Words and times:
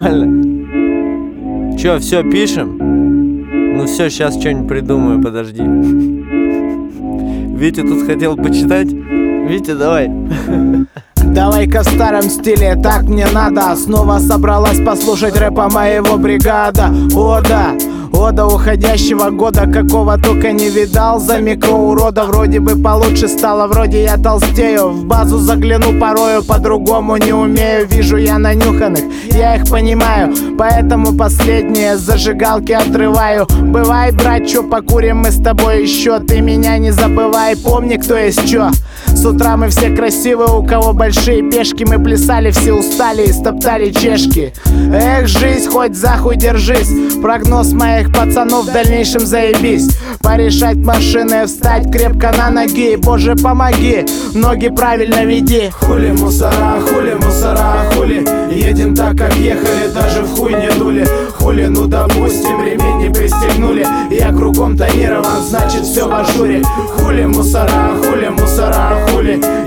Нормально. 0.00 1.76
Чё, 1.76 1.98
все, 1.98 2.22
пишем? 2.22 2.78
Ну 3.76 3.86
все, 3.86 4.08
сейчас 4.10 4.38
что-нибудь 4.38 4.68
придумаю, 4.68 5.20
подожди. 5.22 5.62
Витя 7.56 7.82
тут 7.82 8.06
хотел 8.06 8.36
почитать. 8.36 8.88
Витя, 8.92 9.74
давай. 9.74 10.10
Давай-ка 11.16 11.82
в 11.82 11.86
старом 11.86 12.22
стиле, 12.22 12.76
так 12.82 13.02
мне 13.02 13.26
надо 13.32 13.76
Снова 13.76 14.18
собралась 14.18 14.80
послушать 14.80 15.36
рэпа 15.36 15.68
моего 15.68 16.16
бригада 16.16 16.90
О 17.14 17.40
да, 17.40 17.74
о 18.12 18.30
до 18.30 18.46
уходящего 18.46 19.30
года 19.30 19.66
Какого 19.66 20.18
только 20.18 20.52
не 20.52 20.68
видал. 20.68 21.20
За 21.20 21.38
микроурода 21.38 22.24
Вроде 22.24 22.60
бы 22.60 22.76
получше 22.76 23.28
стало, 23.28 23.66
вроде 23.66 24.02
я 24.02 24.16
толстею 24.16 24.88
В 24.88 25.04
базу 25.04 25.38
загляну 25.38 25.98
порою, 25.98 26.42
по-другому 26.44 27.16
не 27.16 27.32
умею. 27.32 27.86
Вижу 27.86 28.16
я 28.16 28.38
нанюханных, 28.38 29.04
я 29.32 29.56
их 29.56 29.68
понимаю. 29.68 30.34
Поэтому 30.58 31.16
последние 31.16 31.96
зажигалки 31.96 32.72
отрываю. 32.72 33.46
Бывай, 33.62 34.12
брат, 34.12 34.46
чё, 34.46 34.62
покурим 34.62 35.18
мы 35.18 35.30
с 35.30 35.42
тобой 35.42 35.82
еще. 35.82 36.18
Ты 36.20 36.40
меня 36.40 36.78
не 36.78 36.90
забывай, 36.90 37.56
помни, 37.56 37.96
кто 37.96 38.16
есть 38.16 38.48
чё. 38.48 38.70
С 39.06 39.24
утра 39.24 39.56
мы 39.56 39.68
все 39.68 39.94
красивые, 39.94 40.50
у 40.50 40.64
кого 40.64 40.92
большие 40.92 41.48
пешки. 41.50 41.84
Мы 41.84 41.98
плясали, 42.02 42.50
все 42.50 42.72
устали 42.72 43.26
и 43.26 43.32
стоптали 43.32 43.90
чешки. 43.90 44.52
Эх, 44.92 45.26
жизнь, 45.26 45.70
хоть 45.70 45.96
захуй 45.96 46.36
держись. 46.36 46.90
Прогноз 47.22 47.72
моих 47.98 48.12
пацанов 48.12 48.66
в 48.66 48.72
дальнейшем 48.72 49.26
заебись. 49.26 49.88
Порешать 50.22 50.76
машины, 50.76 51.46
встать 51.46 51.90
крепко 51.90 52.32
на 52.36 52.50
ноги. 52.50 52.96
Боже, 52.96 53.34
помоги, 53.34 54.06
ноги 54.34 54.68
правильно 54.68 55.24
веди. 55.24 55.70
Хули 55.80 56.12
мусора, 56.12 56.80
хули 56.80 57.14
мусора, 57.14 57.90
хули. 57.92 58.24
Едем 58.52 58.94
так, 58.94 59.16
как 59.16 59.34
ехали, 59.36 59.88
даже 59.92 60.22
в 60.22 60.36
хуй 60.36 60.54
не 60.54 60.70
дули. 60.78 61.06
Хули, 61.38 61.66
ну 61.66 61.86
допустим, 61.86 62.62
ремень 62.64 63.08
не 63.08 63.12
пристегнули. 63.12 63.86
Я 64.10 64.28
кругом 64.28 64.76
тонирован, 64.76 65.42
значит 65.48 65.82
все 65.82 66.06
в 66.06 66.14
ажуре. 66.14 66.62
Хули 66.98 67.24
мусора, 67.24 67.94
хули 68.02 68.28
мусора, 68.28 68.97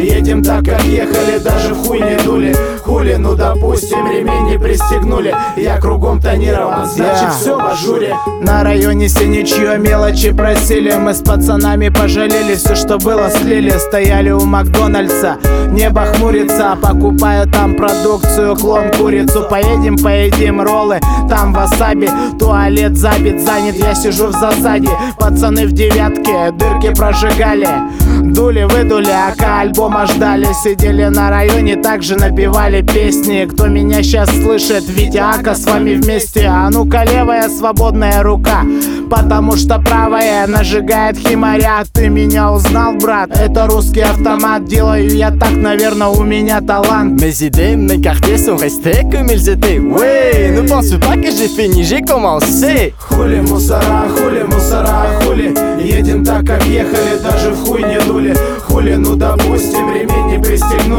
Едем 0.00 0.42
так, 0.42 0.64
как 0.64 0.82
ехали, 0.84 1.38
даже 1.38 1.74
в 1.74 1.86
хуй 1.86 2.00
не 2.00 2.16
дули. 2.24 2.56
Хули, 2.84 3.14
ну 3.16 3.34
допустим, 3.34 4.06
ремень 4.10 4.50
не 4.50 4.58
пристегнули. 4.58 5.34
Я 5.56 5.78
кругом 5.78 6.20
тонирован, 6.20 6.86
значит 6.86 7.20
Yeah. 7.20 7.40
все 7.40 7.56
в 7.58 7.64
ажуре. 7.64 8.16
На 8.40 8.62
районе 8.64 9.08
синичье 9.08 9.78
мелочи 9.78 10.32
просили. 10.32 10.92
Мы 10.94 11.12
с 11.14 11.20
пацанами 11.20 11.88
пожалели 11.88 12.54
Все, 12.54 12.74
что 12.74 12.98
было, 12.98 13.30
слили. 13.30 13.70
Стояли 13.70 14.30
у 14.30 14.40
Макдональдса 14.44 15.36
Небо 15.70 16.04
хмурится 16.06 16.76
Покупаю 16.80 17.46
там 17.50 17.76
продукцию 17.76 18.56
Клон 18.56 18.90
курицу. 18.96 19.46
Поедем, 19.48 19.96
поедим 19.98 20.60
роллы 20.60 21.00
Там 21.28 21.52
васаби 21.52 22.08
Туалет 22.38 22.96
забит, 22.96 23.40
занят. 23.40 23.76
Я 23.76 23.94
сижу 23.94 24.28
в 24.28 24.32
засаде 24.32 24.90
Пацаны 25.18 25.66
в 25.66 25.72
девятке 25.72 26.52
Дырки 26.52 26.94
прожигали 26.94 27.68
Дули, 28.30 28.66
выдули, 28.70 29.10
ака 29.10 29.60
альбома 29.60 30.06
ждали 30.06 30.48
Сидели 30.64 31.04
на 31.04 31.30
районе, 31.30 31.76
также 31.76 32.16
напевали 32.16 32.82
песни 32.82 33.46
Кто 33.50 33.66
меня 33.66 34.02
сейчас 34.02 34.30
слышит, 34.30 34.88
Витя 34.88 35.18
Ака 35.18 35.54
с 35.54 35.64
вами 35.64 35.94
вместе 35.94 36.46
А 36.46 36.70
ну-ка 36.70 37.04
левая 37.04 37.48
свободная 37.48 38.22
рука 38.22 38.64
Потому 39.10 39.56
что 39.56 39.78
правая 39.78 40.46
нажигает 40.46 41.18
химаря 41.18 41.82
Ты 41.92 42.08
меня 42.08 42.52
узнал, 42.52 42.94
брат? 42.94 43.30
Это 43.38 43.66
русский 43.66 44.00
автомат 44.00 44.64
Делаю 44.64 45.08
я 45.08 45.30
так, 45.30 45.52
наверное, 45.52 46.08
у 46.08 46.22
меня 46.22 46.60
талант 46.60 47.20
Mes 47.20 47.42
idées, 47.42 47.76
mes 47.76 48.00
quartiers 48.00 48.38
sont 48.38 48.56
restés 48.56 49.02
comme 49.10 49.28
ils 49.30 49.48
étaient. 49.48 49.78
Ouais, 49.78 50.50
ne 50.50 50.62
pense 50.62 50.90
pas 50.98 51.16
que 51.16 51.30
j'ai 51.30 51.48
fini, 51.48 51.84
j'ai 51.84 52.02
commencé. 52.02 52.94
Хули 52.98 53.40
мусора, 53.40 54.06
хули 54.14 54.42
мусора, 54.44 54.89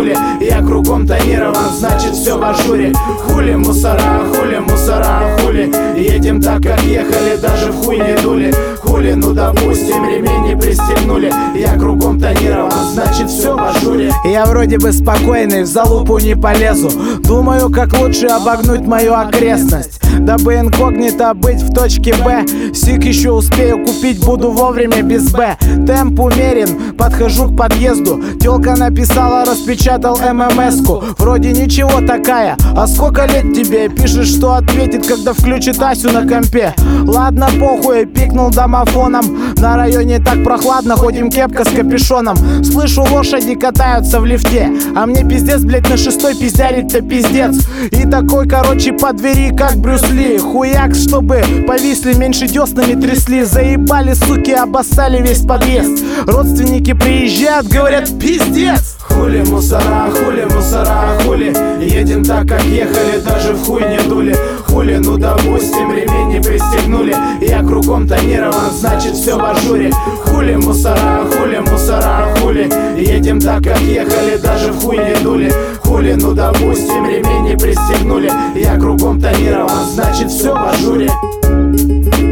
пристегнули 0.02 0.16
Я 0.42 0.62
кругом 0.62 1.08
тонирован, 1.08 1.56
значит 1.78 2.14
все 2.14 2.38
в 2.38 2.44
ажуре. 2.44 2.94
Хули 3.26 3.56
мусора, 3.56 4.24
хули 4.34 4.60
мусора, 4.60 5.38
хули? 5.40 5.72
Едем 5.98 6.42
так, 6.42 6.62
как 6.62 6.82
ехали, 6.84 7.38
даже 7.42 7.72
в 7.72 7.86
хуй 7.86 7.98
не 7.98 8.22
дули. 8.22 8.54
Хули, 8.80 9.14
ну 9.14 9.34
допустим, 9.34 10.04
ремень 10.06 10.50
не 10.50 10.60
пристегнули. 10.60 11.32
Я 11.56 11.78
кругом 11.78 12.20
тонирован, 12.20 12.72
значит 12.94 13.30
все 13.30 13.56
в 13.56 13.64
ажуре. 13.64 14.12
Я 14.26 14.46
вроде 14.46 14.78
бы 14.78 14.92
спокойный, 14.92 15.64
в 15.64 15.68
залупу 15.68 16.18
не 16.20 16.36
полезу. 16.36 16.90
Думаю, 17.20 17.70
как 17.70 17.98
лучше 18.00 18.28
обогнуть 18.28 18.82
мою 18.82 19.14
окрестность. 19.14 20.02
Дабы 20.20 20.56
инкогнито 20.56 21.34
быть 21.34 21.62
в 21.62 21.74
точке 21.74 22.14
Б. 22.16 22.46
Сиг 22.74 23.04
еще 23.04 23.32
успею 23.32 23.84
купить, 23.86 24.24
буду 24.24 24.52
вовремя 24.52 25.02
без 25.02 25.32
Б. 25.32 25.58
Темп 25.88 26.20
умерен, 26.20 26.91
подхожу 27.02 27.50
к 27.50 27.58
подъезду. 27.58 28.22
Телка 28.40 28.76
написала, 28.76 29.44
распечатал 29.44 30.18
ММС-ку. 30.18 31.04
Вроде 31.18 31.52
ничего 31.52 32.00
такая, 32.06 32.56
а 32.78 32.86
сколько 32.86 33.26
лет 33.26 33.56
тебе? 33.56 33.90
Пишет, 33.90 34.28
что 34.28 34.54
ответит, 34.54 35.08
когда 35.08 35.34
включит 35.34 35.82
Асю 35.82 36.12
на 36.12 36.28
компе. 36.28 36.76
Ладно, 37.04 37.50
похуй, 37.60 38.06
пикнул 38.06 38.52
домофоном. 38.52 39.56
На 39.58 39.78
районе 39.78 40.20
так 40.20 40.44
прохладно, 40.44 40.96
ходим 40.96 41.32
кепка 41.32 41.66
с 41.66 41.70
капюшоном. 41.70 42.38
Слышу, 42.64 43.02
лошади 43.02 43.56
катаются 43.56 44.20
в 44.20 44.26
лифте. 44.26 44.70
А 44.96 45.08
мне 45.08 45.24
пиздец, 45.24 45.62
блять, 45.62 45.90
на 45.90 45.98
шестой 45.98 46.36
пиздярить-то 46.36 47.02
пиздец. 47.02 47.68
И 47.90 48.08
такой, 48.08 48.48
короче, 48.48 48.94
по 48.94 49.12
двери, 49.12 49.56
как 49.56 49.76
Брюс 49.78 50.08
Ли. 50.12 50.38
Хуяк, 50.38 50.94
чтобы 50.94 51.42
повисли, 51.68 52.14
меньше 52.14 52.48
деснами 52.48 52.94
трясли. 52.94 53.44
Заебали, 53.44 54.14
суки, 54.14 54.52
обоссали 54.52 55.20
весь 55.20 55.42
подъезд. 55.42 56.04
Родственники 56.28 56.91
приезжают, 56.94 57.68
говорят, 57.68 58.10
пиздец! 58.20 58.98
Хули 59.00 59.44
мусора, 59.44 60.10
хули 60.12 60.46
мусора, 60.54 61.18
хули. 61.24 61.54
Едем 61.80 62.24
так, 62.24 62.48
как 62.48 62.64
ехали, 62.64 63.20
даже 63.20 63.54
в 63.54 63.66
хуй 63.66 63.82
не 63.82 64.10
дули. 64.10 64.36
Хули, 64.68 64.98
ну 64.98 65.18
допустим, 65.18 65.92
ремень 65.92 66.38
не 66.38 66.42
пристегнули. 66.42 67.16
Я 67.42 67.60
кругом 67.60 68.08
тонирован, 68.08 68.72
значит 68.74 69.14
все 69.14 69.38
в 69.38 69.44
ажуре. 69.44 69.92
Хули 70.26 70.56
мусора, 70.56 71.26
хули 71.26 71.60
мусора, 71.60 72.28
хули. 72.40 72.70
Едем 72.98 73.40
так, 73.40 73.64
как 73.64 73.80
ехали, 73.82 74.38
даже 74.38 74.72
в 74.72 74.82
хуй 74.82 74.98
не 74.98 75.16
дули. 75.24 75.52
Хули, 75.84 76.14
ну 76.14 76.34
допустим, 76.34 77.06
ремень 77.06 77.52
не 77.52 77.58
пристегнули. 77.58 78.32
Я 78.56 78.76
кругом 78.80 79.20
тонирован, 79.20 79.86
значит 79.94 80.30
все 80.30 80.54
в 80.54 80.70
ажуре. 80.70 81.10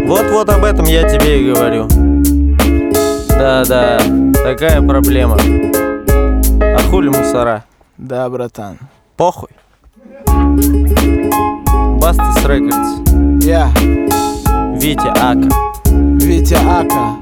Вот-вот 0.08 0.50
об 0.50 0.64
этом 0.64 0.86
я 0.86 1.08
тебе 1.08 1.42
и 1.42 1.54
говорю. 1.54 1.88
Да-да, 3.30 4.00
такая 4.54 4.82
проблема. 4.82 5.38
А 6.60 6.80
хули 6.90 7.10
мусора? 7.10 7.66
Да, 8.00 8.28
братан 8.30 8.80
Похуй. 9.16 9.50
Бастас 12.02 12.44
Рекордс. 12.46 13.46
Я, 13.46 13.70
Витя 14.76 15.10
Ака. 15.10 15.50
Витя 15.86 16.58
Ака 16.68 17.19